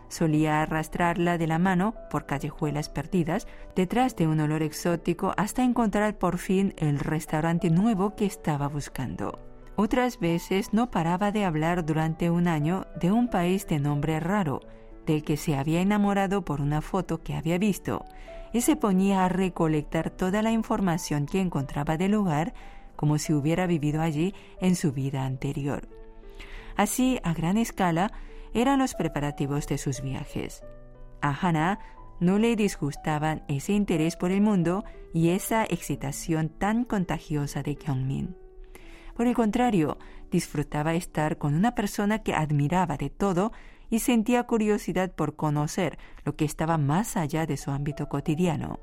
Solía 0.09 0.61
arrastrarla 0.61 1.39
de 1.39 1.47
la 1.47 1.59
mano 1.59 1.95
por 2.11 2.27
callejuelas 2.27 2.91
perdidas, 2.91 3.49
detrás 3.75 4.17
de 4.17 4.27
un 4.27 4.39
olor 4.39 4.63
exótico, 4.63 5.33
hasta 5.39 5.65
encontrar 5.65 6.19
por 6.19 6.37
fin 6.37 6.75
el 6.77 6.99
restaurante 6.99 7.71
nuevo 7.71 8.15
que 8.15 8.27
estaba 8.27 8.69
buscando. 8.69 9.39
Otras 9.77 10.21
veces 10.21 10.75
no 10.75 10.91
paraba 10.91 11.33
de 11.33 11.47
hablar 11.47 11.87
durante 11.87 12.29
un 12.29 12.49
año 12.49 12.85
de 13.01 13.11
un 13.11 13.29
país 13.29 13.67
de 13.67 13.79
nombre 13.79 14.21
raro, 14.21 14.61
del 15.07 15.25
que 15.25 15.37
se 15.37 15.57
había 15.57 15.81
enamorado 15.81 16.45
por 16.45 16.61
una 16.61 16.81
foto 16.81 17.23
que 17.23 17.35
había 17.35 17.59
visto, 17.59 18.05
y 18.53 18.61
se 18.61 18.77
ponía 18.77 19.25
a 19.25 19.29
recolectar 19.29 20.11
toda 20.11 20.43
la 20.43 20.53
información 20.53 21.27
que 21.27 21.41
encontraba 21.41 21.97
del 21.97 22.13
lugar 22.13 22.55
como 22.97 23.19
si 23.19 23.33
hubiera 23.33 23.67
vivido 23.67 24.03
allí 24.03 24.35
en 24.61 24.77
su 24.77 24.93
vida 24.93 25.25
anterior. 25.25 25.89
Así, 26.77 27.19
a 27.25 27.35
gran 27.35 27.57
escala, 27.57 28.13
eran 28.55 28.79
los 28.79 28.95
preparativos 28.95 29.67
de 29.67 29.79
sus 29.79 30.03
viajes. 30.03 30.63
A 31.21 31.31
Hannah 31.31 31.79
no 32.21 32.39
le 32.39 32.55
disgustaban 32.55 33.43
ese 33.49 33.73
interés 33.73 34.17
por 34.17 34.31
el 34.31 34.41
mundo 34.41 34.85
y 35.13 35.31
esa 35.31 35.65
excitación 35.65 36.49
tan 36.49 36.85
contagiosa 36.85 37.63
de 37.63 37.77
Kyungmin. 37.77 38.37
Por 39.15 39.27
el 39.27 39.35
contrario, 39.35 39.99
disfrutaba 40.31 40.95
estar 40.95 41.39
con 41.39 41.55
una 41.55 41.75
persona 41.75 42.21
que 42.21 42.35
admiraba 42.35 42.97
de 42.97 43.11
todo 43.11 43.53
y 43.93 43.99
sentía 43.99 44.45
curiosidad 44.45 45.13
por 45.13 45.37
conocer 45.37 45.99
lo 46.25 46.35
que 46.35 46.47
estaba 46.47 46.79
más 46.79 47.15
allá 47.19 47.45
de 47.45 47.59
su 47.59 47.71
ámbito 47.71 48.09
cotidiano. 48.09 48.81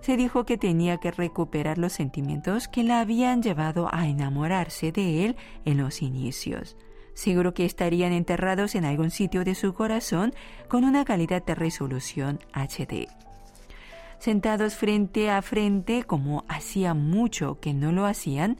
Se 0.00 0.16
dijo 0.16 0.44
que 0.44 0.58
tenía 0.58 0.96
que 0.98 1.12
recuperar 1.12 1.78
los 1.78 1.92
sentimientos 1.92 2.66
que 2.66 2.82
la 2.82 2.98
habían 2.98 3.40
llevado 3.40 3.88
a 3.92 4.08
enamorarse 4.08 4.90
de 4.90 5.26
él 5.26 5.36
en 5.64 5.78
los 5.78 6.02
inicios. 6.02 6.76
Seguro 7.14 7.54
que 7.54 7.64
estarían 7.64 8.12
enterrados 8.12 8.74
en 8.74 8.84
algún 8.84 9.12
sitio 9.12 9.44
de 9.44 9.54
su 9.54 9.74
corazón 9.74 10.34
con 10.66 10.82
una 10.82 11.04
calidad 11.04 11.44
de 11.44 11.54
resolución 11.54 12.40
HD. 12.52 13.06
Sentados 14.18 14.74
frente 14.74 15.30
a 15.30 15.40
frente, 15.40 16.02
como 16.02 16.44
hacía 16.48 16.94
mucho 16.94 17.60
que 17.60 17.74
no 17.74 17.92
lo 17.92 18.06
hacían, 18.06 18.58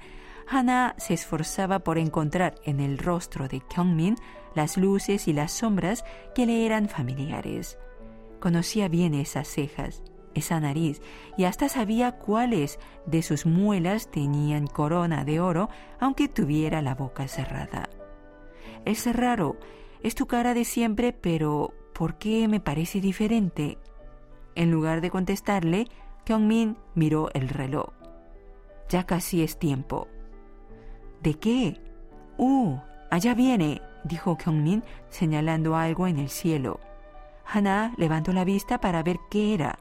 Hana 0.48 0.94
se 0.96 1.14
esforzaba 1.14 1.80
por 1.80 1.98
encontrar 1.98 2.54
en 2.64 2.78
el 2.78 2.98
rostro 2.98 3.48
de 3.48 3.60
Kyungmin 3.60 4.14
las 4.56 4.76
luces 4.76 5.28
y 5.28 5.32
las 5.32 5.52
sombras 5.52 6.04
que 6.34 6.46
le 6.46 6.66
eran 6.66 6.88
familiares. 6.88 7.78
Conocía 8.40 8.88
bien 8.88 9.14
esas 9.14 9.46
cejas, 9.46 10.02
esa 10.34 10.58
nariz, 10.58 11.00
y 11.36 11.44
hasta 11.44 11.68
sabía 11.68 12.12
cuáles 12.18 12.78
de 13.06 13.22
sus 13.22 13.46
muelas 13.46 14.10
tenían 14.10 14.66
corona 14.66 15.24
de 15.24 15.40
oro, 15.40 15.68
aunque 16.00 16.28
tuviera 16.28 16.82
la 16.82 16.94
boca 16.94 17.28
cerrada. 17.28 17.88
Es 18.84 19.06
raro, 19.14 19.56
es 20.02 20.14
tu 20.14 20.26
cara 20.26 20.54
de 20.54 20.64
siempre, 20.64 21.12
pero 21.12 21.74
¿por 21.92 22.16
qué 22.18 22.48
me 22.48 22.60
parece 22.60 23.00
diferente? 23.00 23.78
En 24.54 24.70
lugar 24.70 25.00
de 25.02 25.10
contestarle, 25.10 25.86
Kyungmin 26.24 26.76
miró 26.94 27.30
el 27.34 27.48
reloj. 27.48 27.90
Ya 28.88 29.04
casi 29.04 29.42
es 29.42 29.58
tiempo. 29.58 30.08
¿De 31.22 31.34
qué? 31.34 31.78
¡Uh! 32.38 32.76
Allá 33.10 33.34
viene, 33.34 33.80
dijo 34.06 34.36
Kyungmin 34.36 34.82
señalando 35.08 35.76
algo 35.76 36.06
en 36.06 36.18
el 36.18 36.28
cielo. 36.28 36.80
Hana 37.44 37.92
levantó 37.96 38.32
la 38.32 38.44
vista 38.44 38.80
para 38.80 39.02
ver 39.02 39.18
qué 39.30 39.54
era. 39.54 39.78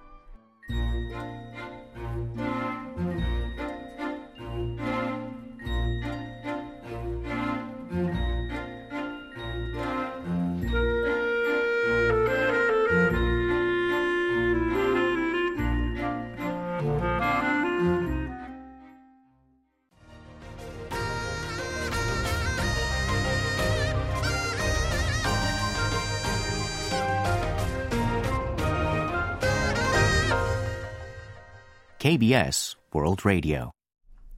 KBS 32.05 32.77
World 32.93 33.21
Radio. 33.23 33.71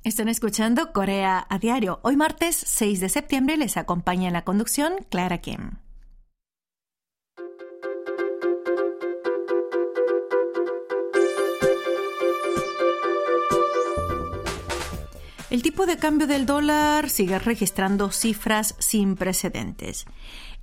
Están 0.06 0.30
escuchando 0.30 0.94
Corea 0.94 1.46
a 1.50 1.60
diario. 1.60 2.00
Hoy 2.02 2.16
martes 2.16 2.56
6 2.56 3.02
de 3.02 3.10
septiembre 3.10 3.58
les 3.58 3.76
acompaña 3.76 4.28
en 4.28 4.34
la 4.34 4.46
conducción 4.46 4.94
Clara 5.10 5.40
Kim. 5.40 5.72
El 15.50 15.62
tipo 15.62 15.86
de 15.86 15.98
cambio 15.98 16.28
del 16.28 16.46
dólar 16.46 17.10
sigue 17.10 17.40
registrando 17.40 18.12
cifras 18.12 18.76
sin 18.80 19.16
precedentes. 19.16 20.06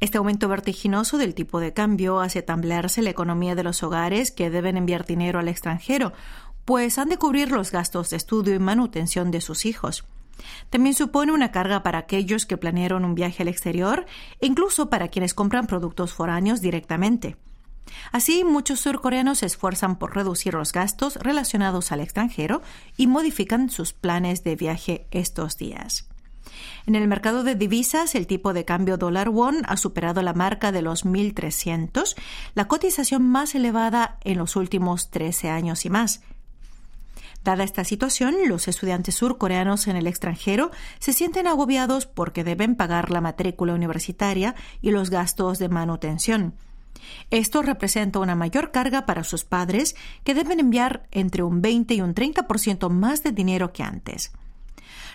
Este 0.01 0.19
aumento 0.19 0.49
vertiginoso 0.49 1.19
del 1.19 1.35
tipo 1.35 1.61
de 1.61 1.73
cambio 1.73 2.21
hace 2.21 2.43
tambalearse 2.43 3.01
la 3.01 3.11
economía 3.11 3.55
de 3.55 3.63
los 3.63 3.83
hogares 3.83 4.31
que 4.31 4.51
deben 4.51 4.77
enviar 4.77 5.07
dinero 5.07 5.39
al 5.39 5.49
extranjero, 5.49 6.13
pues 6.65 6.99
han 6.99 7.09
de 7.09 7.19
cubrir 7.19 7.51
los 7.51 7.71
gastos 7.71 8.11
de 8.11 8.17
estudio 8.17 8.55
y 8.55 8.59
manutención 8.59 9.31
de 9.31 9.41
sus 9.41 9.67
hijos. 9.67 10.05
También 10.71 10.95
supone 10.95 11.33
una 11.33 11.53
carga 11.53 11.83
para 11.83 11.99
aquellos 11.99 12.47
que 12.47 12.57
planearon 12.57 13.05
un 13.05 13.15
viaje 13.15 13.43
al 13.43 13.49
exterior 13.49 14.07
e 14.41 14.47
incluso 14.47 14.91
para 14.91 15.09
quienes 15.09 15.35
compran 15.35 15.67
productos 15.67 16.13
foráneos 16.13 16.61
directamente. 16.61 17.37
Así, 18.13 18.45
muchos 18.45 18.81
surcoreanos 18.81 19.39
se 19.39 19.47
esfuerzan 19.47 19.99
por 19.99 20.15
reducir 20.15 20.55
los 20.55 20.73
gastos 20.73 21.17
relacionados 21.17 21.93
al 21.93 22.01
extranjero 22.01 22.63
y 22.97 23.07
modifican 23.07 23.71
sus 23.71 23.93
planes 23.93 24.43
de 24.43 24.57
viaje 24.57 25.07
estos 25.11 25.57
días. 25.57 26.09
En 26.87 26.95
el 26.95 27.09
mercado 27.09 27.43
de 27.43 27.55
divisas, 27.55 28.15
el 28.15 28.27
tipo 28.27 28.53
de 28.53 28.65
cambio 28.65 28.97
dólar-won 28.97 29.63
ha 29.67 29.77
superado 29.77 30.23
la 30.23 30.35
marca 30.35 30.73
de 30.73 30.83
los 30.83 31.05
1.300, 31.05 32.15
la 32.55 32.69
cotización 32.69 33.23
más 33.23 33.55
elevada 33.55 34.19
en 34.23 34.39
los 34.39 34.57
últimos 34.57 35.11
13 35.11 35.51
años 35.51 35.85
y 35.85 35.91
más. 35.91 36.23
Dada 37.45 37.63
esta 37.63 37.85
situación, 37.85 38.35
los 38.47 38.69
estudiantes 38.69 39.17
surcoreanos 39.17 39.87
en 39.87 39.97
el 39.97 40.07
extranjero 40.07 40.71
se 40.99 41.13
sienten 41.13 41.47
agobiados 41.47 42.07
porque 42.07 42.43
deben 42.43 42.75
pagar 42.75 43.11
la 43.11 43.21
matrícula 43.21 43.75
universitaria 43.75 44.55
y 44.81 44.91
los 44.93 45.11
gastos 45.11 45.59
de 45.59 45.69
manutención. 45.69 46.55
Esto 47.31 47.61
representa 47.61 48.19
una 48.19 48.35
mayor 48.35 48.71
carga 48.71 49.05
para 49.05 49.25
sus 49.25 49.45
padres 49.45 49.95
que 50.25 50.33
deben 50.33 50.59
enviar 50.59 51.07
entre 51.11 51.43
un 51.43 51.61
20 51.61 51.95
y 51.95 52.01
un 52.01 52.15
30% 52.15 52.89
más 52.89 53.23
de 53.23 53.33
dinero 53.33 53.75
que 53.75 53.83
antes. 53.83 54.33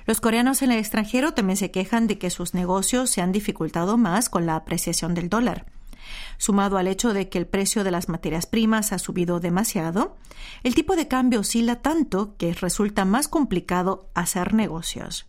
Los 0.05 0.21
coreanos 0.21 0.61
en 0.61 0.71
el 0.71 0.77
extranjero 0.77 1.33
también 1.33 1.57
se 1.57 1.71
quejan 1.71 2.05
de 2.05 2.19
que 2.19 2.29
sus 2.29 2.53
negocios 2.53 3.09
se 3.09 3.21
han 3.21 3.31
dificultado 3.31 3.97
más 3.97 4.29
con 4.29 4.45
la 4.45 4.55
apreciación 4.55 5.15
del 5.15 5.29
dólar. 5.29 5.65
Sumado 6.37 6.77
al 6.77 6.87
hecho 6.87 7.13
de 7.13 7.29
que 7.29 7.37
el 7.37 7.47
precio 7.47 7.83
de 7.83 7.91
las 7.91 8.09
materias 8.09 8.45
primas 8.45 8.91
ha 8.91 8.99
subido 8.99 9.39
demasiado, 9.39 10.17
el 10.63 10.75
tipo 10.75 10.95
de 10.95 11.07
cambio 11.07 11.41
oscila 11.41 11.77
tanto 11.77 12.35
que 12.37 12.53
resulta 12.53 13.05
más 13.05 13.27
complicado 13.27 14.09
hacer 14.13 14.53
negocios. 14.53 15.27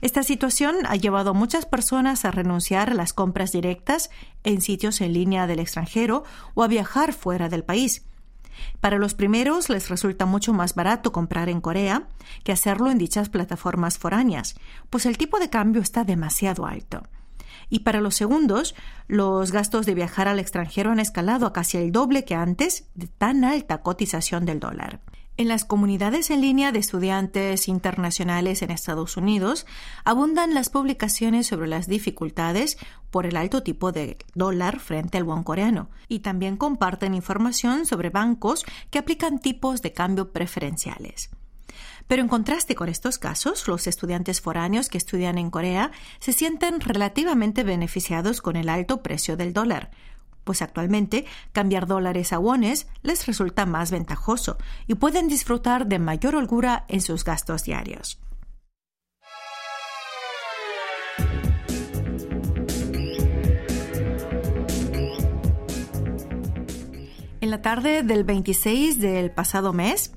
Esta 0.00 0.22
situación 0.22 0.76
ha 0.86 0.96
llevado 0.96 1.30
a 1.30 1.34
muchas 1.34 1.66
personas 1.66 2.24
a 2.24 2.30
renunciar 2.30 2.90
a 2.90 2.94
las 2.94 3.12
compras 3.12 3.52
directas 3.52 4.10
en 4.44 4.62
sitios 4.62 5.00
en 5.00 5.12
línea 5.12 5.46
del 5.46 5.60
extranjero 5.60 6.24
o 6.54 6.62
a 6.62 6.68
viajar 6.68 7.12
fuera 7.12 7.48
del 7.48 7.64
país. 7.64 8.06
Para 8.80 8.98
los 8.98 9.14
primeros 9.14 9.68
les 9.68 9.88
resulta 9.88 10.26
mucho 10.26 10.52
más 10.52 10.74
barato 10.74 11.12
comprar 11.12 11.48
en 11.48 11.60
Corea 11.60 12.08
que 12.44 12.52
hacerlo 12.52 12.90
en 12.90 12.98
dichas 12.98 13.28
plataformas 13.28 13.98
foráneas, 13.98 14.54
pues 14.88 15.06
el 15.06 15.18
tipo 15.18 15.38
de 15.38 15.50
cambio 15.50 15.82
está 15.82 16.04
demasiado 16.04 16.66
alto. 16.66 17.02
Y 17.70 17.80
para 17.80 18.00
los 18.00 18.16
segundos, 18.16 18.74
los 19.06 19.52
gastos 19.52 19.86
de 19.86 19.94
viajar 19.94 20.28
al 20.28 20.40
extranjero 20.40 20.90
han 20.90 21.00
escalado 21.00 21.46
a 21.46 21.52
casi 21.52 21.78
el 21.78 21.92
doble 21.92 22.24
que 22.24 22.34
antes 22.34 22.90
de 22.94 23.06
tan 23.06 23.44
alta 23.44 23.82
cotización 23.82 24.44
del 24.44 24.60
dólar. 24.60 25.00
En 25.40 25.48
las 25.48 25.64
comunidades 25.64 26.30
en 26.30 26.42
línea 26.42 26.70
de 26.70 26.80
estudiantes 26.80 27.66
internacionales 27.66 28.60
en 28.60 28.70
Estados 28.70 29.16
Unidos 29.16 29.64
abundan 30.04 30.52
las 30.52 30.68
publicaciones 30.68 31.46
sobre 31.46 31.66
las 31.66 31.86
dificultades 31.86 32.76
por 33.10 33.24
el 33.24 33.38
alto 33.38 33.62
tipo 33.62 33.90
de 33.90 34.18
dólar 34.34 34.80
frente 34.80 35.16
al 35.16 35.24
won 35.24 35.42
coreano 35.42 35.88
y 36.08 36.18
también 36.18 36.58
comparten 36.58 37.14
información 37.14 37.86
sobre 37.86 38.10
bancos 38.10 38.66
que 38.90 38.98
aplican 38.98 39.38
tipos 39.38 39.80
de 39.80 39.94
cambio 39.94 40.30
preferenciales. 40.30 41.30
Pero 42.10 42.22
en 42.22 42.28
contraste 42.28 42.74
con 42.74 42.88
estos 42.88 43.18
casos, 43.18 43.68
los 43.68 43.86
estudiantes 43.86 44.40
foráneos 44.40 44.88
que 44.88 44.98
estudian 44.98 45.38
en 45.38 45.48
Corea 45.48 45.92
se 46.18 46.32
sienten 46.32 46.80
relativamente 46.80 47.62
beneficiados 47.62 48.42
con 48.42 48.56
el 48.56 48.68
alto 48.68 49.00
precio 49.00 49.36
del 49.36 49.52
dólar, 49.52 49.92
pues 50.42 50.60
actualmente 50.60 51.24
cambiar 51.52 51.86
dólares 51.86 52.32
a 52.32 52.40
wones 52.40 52.88
les 53.02 53.28
resulta 53.28 53.64
más 53.64 53.92
ventajoso 53.92 54.58
y 54.88 54.96
pueden 54.96 55.28
disfrutar 55.28 55.86
de 55.86 56.00
mayor 56.00 56.34
holgura 56.34 56.84
en 56.88 57.00
sus 57.00 57.22
gastos 57.22 57.62
diarios. 57.62 58.18
En 67.40 67.50
la 67.50 67.62
tarde 67.62 68.02
del 68.02 68.24
26 68.24 69.00
del 69.00 69.30
pasado 69.30 69.72
mes, 69.72 70.12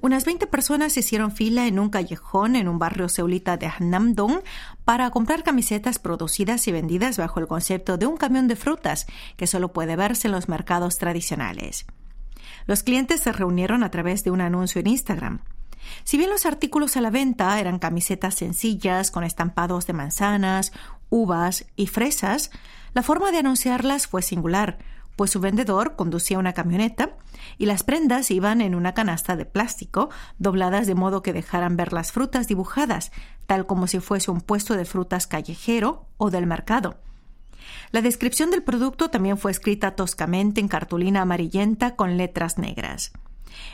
unas 0.00 0.24
20 0.24 0.46
personas 0.46 0.96
hicieron 0.96 1.32
fila 1.32 1.66
en 1.66 1.78
un 1.78 1.90
callejón 1.90 2.56
en 2.56 2.68
un 2.68 2.78
barrio 2.78 3.08
seulita 3.08 3.56
de 3.56 3.70
Dong 4.14 4.40
para 4.84 5.10
comprar 5.10 5.42
camisetas 5.42 5.98
producidas 5.98 6.66
y 6.68 6.72
vendidas 6.72 7.18
bajo 7.18 7.40
el 7.40 7.46
concepto 7.46 7.98
de 7.98 8.06
un 8.06 8.16
camión 8.16 8.48
de 8.48 8.56
frutas 8.56 9.06
que 9.36 9.46
solo 9.46 9.72
puede 9.72 9.96
verse 9.96 10.28
en 10.28 10.32
los 10.32 10.48
mercados 10.48 10.98
tradicionales. 10.98 11.86
Los 12.66 12.82
clientes 12.82 13.20
se 13.20 13.32
reunieron 13.32 13.82
a 13.82 13.90
través 13.90 14.24
de 14.24 14.30
un 14.30 14.40
anuncio 14.40 14.80
en 14.80 14.88
Instagram. 14.88 15.40
Si 16.04 16.16
bien 16.16 16.30
los 16.30 16.46
artículos 16.46 16.96
a 16.96 17.00
la 17.00 17.10
venta 17.10 17.58
eran 17.58 17.78
camisetas 17.78 18.34
sencillas 18.34 19.10
con 19.10 19.24
estampados 19.24 19.86
de 19.86 19.94
manzanas, 19.94 20.72
uvas 21.08 21.66
y 21.76 21.86
fresas, 21.86 22.50
la 22.94 23.02
forma 23.02 23.30
de 23.30 23.38
anunciarlas 23.38 24.06
fue 24.06 24.22
singular, 24.22 24.78
pues 25.18 25.32
su 25.32 25.40
vendedor 25.40 25.96
conducía 25.96 26.38
una 26.38 26.52
camioneta 26.52 27.16
y 27.58 27.66
las 27.66 27.82
prendas 27.82 28.30
iban 28.30 28.60
en 28.60 28.76
una 28.76 28.94
canasta 28.94 29.34
de 29.34 29.46
plástico, 29.46 30.10
dobladas 30.38 30.86
de 30.86 30.94
modo 30.94 31.24
que 31.24 31.32
dejaran 31.32 31.76
ver 31.76 31.92
las 31.92 32.12
frutas 32.12 32.46
dibujadas, 32.46 33.10
tal 33.48 33.66
como 33.66 33.88
si 33.88 33.98
fuese 33.98 34.30
un 34.30 34.40
puesto 34.40 34.76
de 34.76 34.84
frutas 34.84 35.26
callejero 35.26 36.06
o 36.18 36.30
del 36.30 36.46
mercado. 36.46 36.98
La 37.90 38.00
descripción 38.00 38.52
del 38.52 38.62
producto 38.62 39.10
también 39.10 39.38
fue 39.38 39.50
escrita 39.50 39.96
toscamente 39.96 40.60
en 40.60 40.68
cartulina 40.68 41.22
amarillenta 41.22 41.96
con 41.96 42.16
letras 42.16 42.56
negras. 42.56 43.10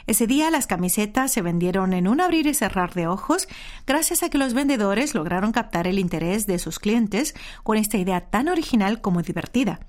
Ese 0.06 0.26
día 0.26 0.50
las 0.50 0.66
camisetas 0.66 1.30
se 1.30 1.42
vendieron 1.42 1.92
en 1.92 2.08
un 2.08 2.22
abrir 2.22 2.46
y 2.46 2.54
cerrar 2.54 2.94
de 2.94 3.06
ojos 3.06 3.48
gracias 3.86 4.22
a 4.22 4.30
que 4.30 4.38
los 4.38 4.54
vendedores 4.54 5.14
lograron 5.14 5.52
captar 5.52 5.86
el 5.88 5.98
interés 5.98 6.46
de 6.46 6.58
sus 6.58 6.78
clientes 6.78 7.34
con 7.62 7.76
esta 7.76 7.98
idea 7.98 8.30
tan 8.30 8.48
original 8.48 9.02
como 9.02 9.20
divertida. 9.20 9.80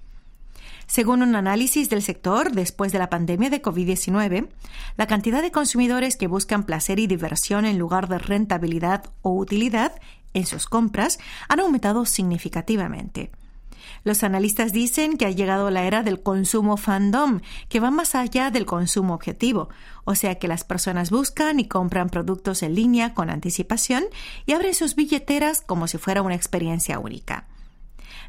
Según 0.88 1.24
un 1.24 1.36
análisis 1.36 1.90
del 1.90 2.02
sector, 2.02 2.52
después 2.52 2.92
de 2.92 3.00
la 3.00 3.10
pandemia 3.10 3.50
de 3.50 3.62
COVID-19, 3.62 4.50
la 4.98 5.08
cantidad 5.08 5.42
de 5.42 5.52
consumidores 5.52 6.16
que 6.16 6.28
buscan 6.28 6.64
placer 6.64 7.00
y 7.00 7.08
diversión 7.08 7.66
en 7.66 7.80
lugar 7.80 8.08
de 8.08 8.20
rentabilidad 8.20 9.12
o 9.22 9.32
utilidad 9.32 9.94
en 10.34 10.46
sus 10.46 10.68
compras 10.68 11.18
han 11.48 11.60
aumentado 11.60 12.06
significativamente. 12.06 13.32
Los 14.04 14.24
analistas 14.24 14.72
dicen 14.72 15.18
que 15.18 15.26
ha 15.26 15.32
llegado 15.32 15.72
la 15.72 15.84
era 15.84 16.04
del 16.04 16.22
consumo 16.22 16.78
fandom, 16.78 17.42
que 17.70 17.80
va 17.80 17.90
más 17.92 18.14
allá 18.14 18.52
del 18.52 18.66
consumo 18.66 19.16
objetivo, 19.16 19.70
o 20.04 20.16
sea 20.16 20.36
que 20.36 20.48
las 20.48 20.64
personas 20.64 21.10
buscan 21.10 21.60
y 21.60 21.68
compran 21.68 22.10
productos 22.10 22.62
en 22.62 22.76
línea 22.76 23.14
con 23.14 23.30
anticipación 23.30 24.04
y 24.46 24.54
abren 24.54 24.76
sus 24.76 24.96
billeteras 24.96 25.62
como 25.62 25.88
si 25.88 25.98
fuera 25.98 26.22
una 26.22 26.36
experiencia 26.36 27.00
única. 27.00 27.48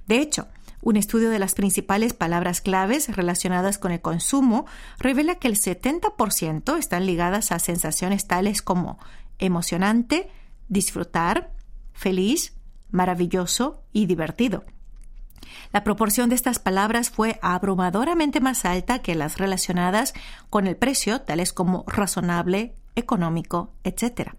De 0.06 0.18
hecho, 0.20 0.48
un 0.86 0.96
estudio 0.96 1.30
de 1.30 1.40
las 1.40 1.56
principales 1.56 2.14
palabras 2.14 2.60
claves 2.60 3.08
relacionadas 3.16 3.76
con 3.76 3.90
el 3.90 4.00
consumo 4.00 4.66
revela 5.00 5.34
que 5.34 5.48
el 5.48 5.56
70% 5.56 6.78
están 6.78 7.06
ligadas 7.06 7.50
a 7.50 7.58
sensaciones 7.58 8.28
tales 8.28 8.62
como 8.62 9.00
emocionante, 9.40 10.30
disfrutar, 10.68 11.50
feliz, 11.92 12.54
maravilloso 12.92 13.82
y 13.92 14.06
divertido. 14.06 14.62
La 15.72 15.82
proporción 15.82 16.28
de 16.28 16.36
estas 16.36 16.60
palabras 16.60 17.10
fue 17.10 17.40
abrumadoramente 17.42 18.38
más 18.38 18.64
alta 18.64 19.00
que 19.00 19.16
las 19.16 19.38
relacionadas 19.38 20.14
con 20.50 20.68
el 20.68 20.76
precio, 20.76 21.20
tales 21.20 21.52
como 21.52 21.82
razonable, 21.88 22.76
económico, 22.94 23.72
etc. 23.82 24.36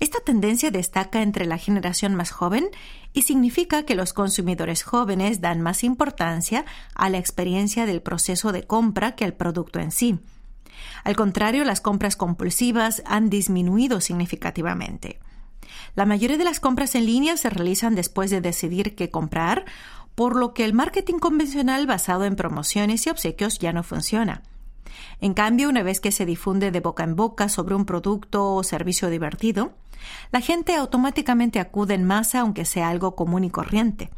Esta 0.00 0.20
tendencia 0.20 0.70
destaca 0.70 1.22
entre 1.22 1.46
la 1.46 1.58
generación 1.58 2.14
más 2.14 2.30
joven 2.30 2.68
y 3.12 3.22
significa 3.22 3.84
que 3.84 3.94
los 3.94 4.12
consumidores 4.12 4.82
jóvenes 4.82 5.40
dan 5.40 5.60
más 5.60 5.84
importancia 5.84 6.64
a 6.94 7.10
la 7.10 7.18
experiencia 7.18 7.86
del 7.86 8.02
proceso 8.02 8.52
de 8.52 8.64
compra 8.64 9.14
que 9.14 9.24
al 9.24 9.34
producto 9.34 9.80
en 9.80 9.90
sí. 9.90 10.18
Al 11.04 11.16
contrario, 11.16 11.64
las 11.64 11.80
compras 11.80 12.16
compulsivas 12.16 13.02
han 13.06 13.30
disminuido 13.30 14.00
significativamente. 14.00 15.18
La 15.94 16.06
mayoría 16.06 16.38
de 16.38 16.44
las 16.44 16.60
compras 16.60 16.94
en 16.94 17.06
línea 17.06 17.36
se 17.36 17.50
realizan 17.50 17.94
después 17.94 18.30
de 18.30 18.40
decidir 18.40 18.94
qué 18.94 19.10
comprar, 19.10 19.64
por 20.14 20.36
lo 20.36 20.54
que 20.54 20.64
el 20.64 20.74
marketing 20.74 21.18
convencional 21.18 21.86
basado 21.86 22.24
en 22.24 22.36
promociones 22.36 23.06
y 23.06 23.10
obsequios 23.10 23.58
ya 23.58 23.72
no 23.72 23.82
funciona. 23.82 24.42
En 25.20 25.34
cambio, 25.34 25.68
una 25.68 25.82
vez 25.82 26.00
que 26.00 26.12
se 26.12 26.26
difunde 26.26 26.70
de 26.70 26.80
boca 26.80 27.04
en 27.04 27.16
boca 27.16 27.48
sobre 27.48 27.74
un 27.74 27.84
producto 27.84 28.54
o 28.54 28.62
servicio 28.62 29.10
divertido, 29.10 29.72
la 30.30 30.40
gente 30.40 30.74
automáticamente 30.74 31.60
acude 31.60 31.94
en 31.94 32.04
masa 32.04 32.40
aunque 32.40 32.64
sea 32.64 32.88
algo 32.88 33.14
común 33.14 33.44
y 33.44 33.50
corriente. 33.50 34.10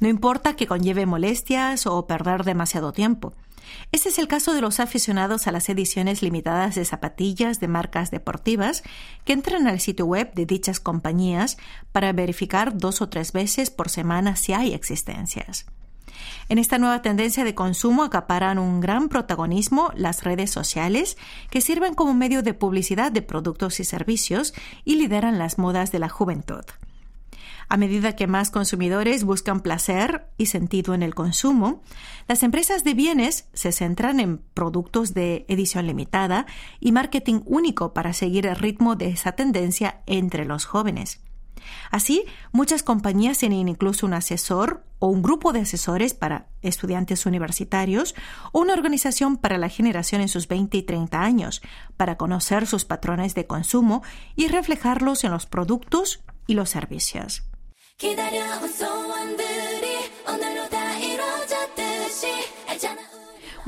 No 0.00 0.08
importa 0.08 0.54
que 0.54 0.66
conlleve 0.66 1.06
molestias 1.06 1.86
o 1.86 2.06
perder 2.06 2.44
demasiado 2.44 2.92
tiempo. 2.92 3.32
Este 3.92 4.08
es 4.08 4.18
el 4.18 4.28
caso 4.28 4.54
de 4.54 4.60
los 4.60 4.80
aficionados 4.80 5.46
a 5.46 5.52
las 5.52 5.68
ediciones 5.68 6.22
limitadas 6.22 6.74
de 6.74 6.84
zapatillas 6.84 7.60
de 7.60 7.68
marcas 7.68 8.10
deportivas 8.10 8.82
que 9.24 9.32
entran 9.32 9.66
al 9.66 9.80
sitio 9.80 10.06
web 10.06 10.32
de 10.34 10.46
dichas 10.46 10.80
compañías 10.80 11.58
para 11.92 12.12
verificar 12.12 12.76
dos 12.76 13.02
o 13.02 13.08
tres 13.08 13.32
veces 13.32 13.70
por 13.70 13.88
semana 13.90 14.36
si 14.36 14.52
hay 14.52 14.72
existencias. 14.72 15.66
En 16.48 16.58
esta 16.58 16.78
nueva 16.78 17.02
tendencia 17.02 17.44
de 17.44 17.54
consumo 17.54 18.02
acaparan 18.02 18.58
un 18.58 18.80
gran 18.80 19.08
protagonismo 19.08 19.90
las 19.94 20.24
redes 20.24 20.50
sociales, 20.50 21.16
que 21.50 21.60
sirven 21.60 21.94
como 21.94 22.14
medio 22.14 22.42
de 22.42 22.54
publicidad 22.54 23.12
de 23.12 23.22
productos 23.22 23.80
y 23.80 23.84
servicios 23.84 24.54
y 24.84 24.96
lideran 24.96 25.38
las 25.38 25.58
modas 25.58 25.92
de 25.92 25.98
la 25.98 26.08
juventud. 26.08 26.64
A 27.70 27.76
medida 27.76 28.16
que 28.16 28.26
más 28.26 28.50
consumidores 28.50 29.24
buscan 29.24 29.60
placer 29.60 30.26
y 30.38 30.46
sentido 30.46 30.94
en 30.94 31.02
el 31.02 31.14
consumo, 31.14 31.82
las 32.26 32.42
empresas 32.42 32.82
de 32.82 32.94
bienes 32.94 33.46
se 33.52 33.72
centran 33.72 34.20
en 34.20 34.38
productos 34.38 35.12
de 35.12 35.44
edición 35.48 35.86
limitada 35.86 36.46
y 36.80 36.92
marketing 36.92 37.40
único 37.44 37.92
para 37.92 38.14
seguir 38.14 38.46
el 38.46 38.56
ritmo 38.56 38.96
de 38.96 39.10
esa 39.10 39.32
tendencia 39.32 40.00
entre 40.06 40.46
los 40.46 40.64
jóvenes. 40.64 41.20
Así, 41.90 42.24
muchas 42.52 42.82
compañías 42.82 43.38
tienen 43.38 43.68
incluso 43.68 44.06
un 44.06 44.14
asesor 44.14 44.84
o 44.98 45.08
un 45.08 45.22
grupo 45.22 45.52
de 45.52 45.60
asesores 45.60 46.14
para 46.14 46.48
estudiantes 46.62 47.26
universitarios 47.26 48.14
o 48.52 48.60
una 48.60 48.74
organización 48.74 49.36
para 49.36 49.58
la 49.58 49.68
generación 49.68 50.20
en 50.20 50.28
sus 50.28 50.48
20 50.48 50.76
y 50.76 50.82
30 50.82 51.20
años, 51.20 51.62
para 51.96 52.16
conocer 52.16 52.66
sus 52.66 52.84
patrones 52.84 53.34
de 53.34 53.46
consumo 53.46 54.02
y 54.36 54.48
reflejarlos 54.48 55.24
en 55.24 55.30
los 55.30 55.46
productos 55.46 56.24
y 56.46 56.54
los 56.54 56.70
servicios. 56.70 57.44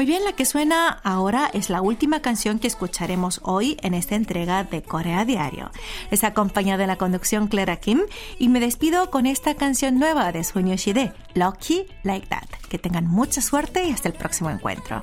Muy 0.01 0.07
bien, 0.07 0.25
la 0.25 0.33
que 0.33 0.47
suena 0.47 0.89
ahora 0.89 1.51
es 1.53 1.69
la 1.69 1.83
última 1.83 2.23
canción 2.23 2.59
que 2.59 2.69
escucharemos 2.69 3.43
hoy 3.45 3.77
en 3.83 3.93
esta 3.93 4.15
entrega 4.15 4.65
de 4.65 4.83
Corea 4.83 5.27
Diario. 5.27 5.71
Es 6.11 6.25
acompañada 6.25 6.79
de 6.79 6.87
la 6.87 6.97
conducción 6.97 7.49
Clara 7.49 7.77
Kim 7.77 8.01
y 8.39 8.49
me 8.49 8.61
despido 8.61 9.11
con 9.11 9.27
esta 9.27 9.57
canción 9.57 9.99
nueva 9.99 10.33
de 10.33 10.43
Sunyo 10.43 10.77
Shide, 10.77 11.13
Lucky 11.35 11.87
Like 12.03 12.29
That. 12.29 12.49
Que 12.71 12.79
tengan 12.79 13.09
mucha 13.09 13.43
suerte 13.43 13.85
y 13.85 13.91
hasta 13.91 14.09
el 14.09 14.15
próximo 14.15 14.49
encuentro. 14.49 15.03